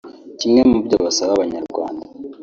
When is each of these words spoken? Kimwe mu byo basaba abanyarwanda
Kimwe 0.39 0.61
mu 0.69 0.77
byo 0.85 0.97
basaba 1.05 1.31
abanyarwanda 1.35 2.05